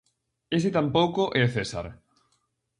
[0.57, 1.85] Ese tampouco é César.